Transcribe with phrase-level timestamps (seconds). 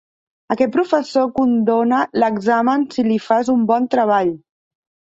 [0.53, 4.37] Aquest professor condona l'examen si li fas un bon treball.